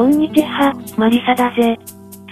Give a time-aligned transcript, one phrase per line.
[0.00, 1.78] こんにちは、マリサだぜ。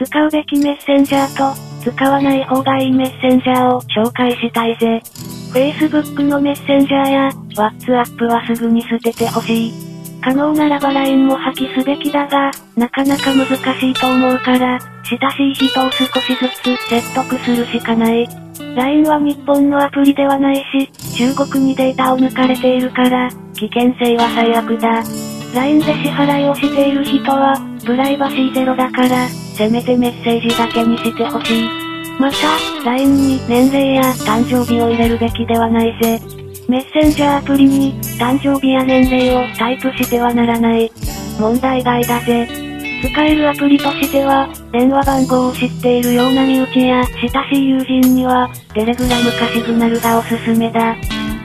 [0.02, 1.54] 使うべきメッセンジャーと、
[1.84, 5.02] 使わない方がいいメッセンジャーを紹介したいぜ。
[5.52, 9.72] Facebook のメッセンジャーや、WhatsApp はすぐに捨ててほしい。
[10.22, 18.26] 可能ならば LINE も破棄すべきだが、なかなか難しいと思うから、親しい人を少しずつ説得するしかない。
[18.76, 25.27] LINE は日本のアプリではないし、中国にデータを抜かれているから、危険性は最悪だ。
[25.54, 31.68] LINE で支払いをしている人は、プライバシーゼロだから、せめてメッセージだけにしてほしい。
[32.20, 32.36] また、
[32.84, 36.20] LINE に年齢や誕生日を入れるべきではないぜ。
[36.68, 40.92] メッセンジャーアプリに、誕生日や年齢をタイプしてはならない。
[41.40, 42.46] 問題外だぜ。
[43.00, 50.96] 使えるアプリとしては、電話番号を知っているような身内や親しい友人には、テレグラムかシグナルがおすすめだ。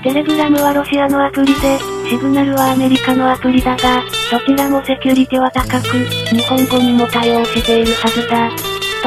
[0.03, 8.49] テレグラムはロシアのアプリで、シグナルはアメリカのアプリだが、どちらもセキュリティは高く、日本語にも対応しているはずだ。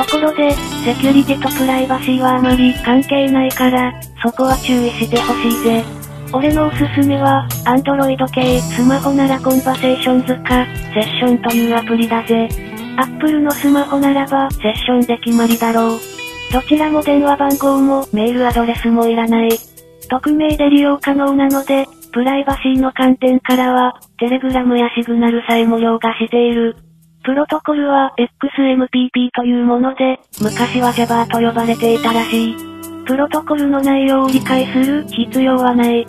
[0.02, 0.52] ところで、
[0.86, 5.84] セキュリティとプライバシーはあまり関係ないから、そこは注意してほしいぜ。
[6.32, 12.48] 俺のおすすめは、Android 系スマホなら Conversations か、 Session というアプリだぜ。
[12.96, 15.98] Apple のスマホならば、 Session で決まりだろう。
[16.54, 19.65] どちらも電話番号もメールアドレスもいらない。
[20.08, 26.76] 匿名で利用可能なので、プライバシーの観点からは、テレグラムやシグナルさえも凌駕している。
[27.24, 32.56] プロトコルは XMPP というもので、昔は Java と呼ばれていたらしい。
[33.04, 36.06] プロトコルの内容を理解する必要はない。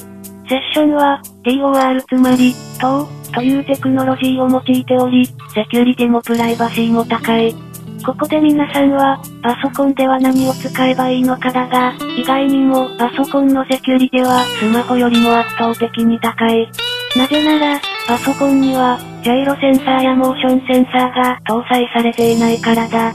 [0.47, 7.66] セッションは、TOR つまり、TOR というテクノロジーを用いており、セキュリティもプライバシーも高い。
[8.08, 16.72] ここで皆さんは、パソコンでは何を使えばいいのかだが、意外にもパソコンのセキュリティはスマホよりも圧倒的に高い。
[17.17, 23.11] なぜなら、パソコンには、ジャイロセンサーやモーションセンサーが搭載されていないからだ。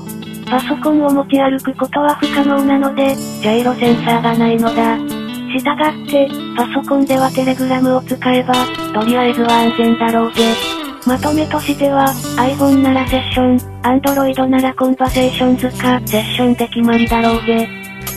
[0.51, 4.99] パソコンを持ち歩くことは不可能なので、ジャイロセンサーがないのだ。
[4.99, 8.53] したがって、パソコンではテレグラムを使えば、
[8.93, 10.72] とりあえずは安全だろうぜ。
[11.07, 17.69] まとめとしては、iPhone ならセッション、Android ならコンバセーションズか、セッションで決まりだろうぜ。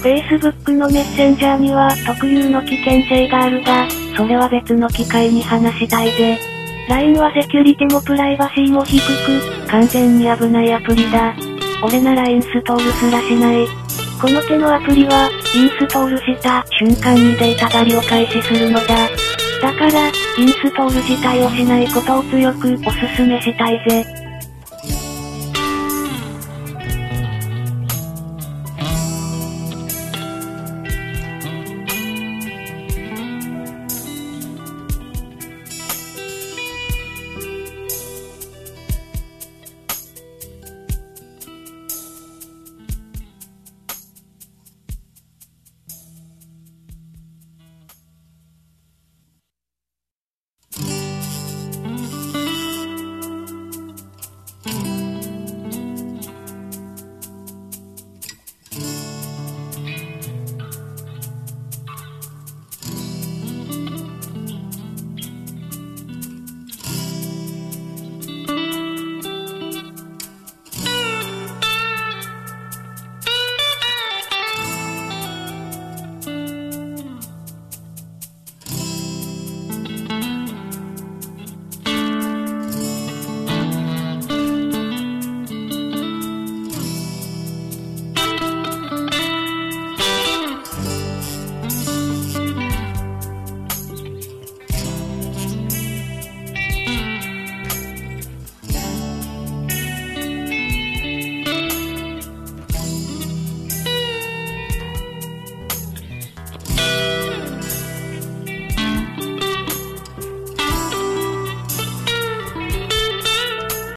[0.03, 6.37] Facebook のメッセンジャーには特有の危険性があるが、それは別の機会に話したいぜ。
[6.87, 11.33] LINE はセキュリティもプライバシーも低く、完全に危ないアプリだ。
[11.83, 13.67] 俺ならインストールすらしない。
[14.21, 19.09] この手のアプリは、インストールした瞬間にデータ狩りを開始するのだ。
[19.65, 24.24] だから、インストール自体をしないことを強くおすすめしたいぜ。